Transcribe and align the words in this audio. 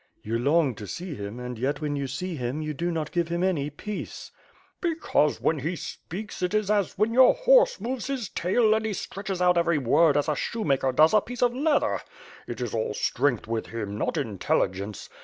"You 0.23 0.39
long 0.39 0.73
to 0.77 0.87
see 0.87 1.13
him 1.13 1.39
and, 1.39 1.59
yet, 1.59 1.79
when 1.79 1.95
you 1.95 2.07
see 2.07 2.35
him, 2.35 2.59
you 2.59 2.73
do 2.73 2.89
not 2.89 3.11
give 3.11 3.27
him 3.27 3.43
any 3.43 3.69
peace." 3.69 4.31
^yo 4.31 4.31
WITH 4.31 4.33
FIRE 4.33 4.71
AND 4.71 4.81
SWORD. 4.81 4.95
"Because 5.29 5.41
when 5.41 5.59
he 5.59 5.75
speaks 5.75 6.41
it 6.41 6.53
is 6.55 6.71
as 6.71 6.97
when 6.97 7.13
your 7.13 7.35
horse 7.35 7.79
moves 7.79 8.07
his 8.07 8.29
tail 8.29 8.73
and 8.73 8.83
he 8.83 8.93
stretches 8.93 9.43
out 9.43 9.59
every 9.59 9.77
word 9.77 10.17
as 10.17 10.27
a 10.27 10.35
shoemaker 10.35 10.91
does 10.91 11.13
a 11.13 11.21
piece 11.21 11.43
of 11.43 11.53
leather. 11.53 11.99
It 12.47 12.61
is 12.61 12.73
all 12.73 12.95
strength 12.95 13.45
with 13.47 13.67
him, 13.67 13.95
not 13.95 14.17
intelligence. 14.17 15.07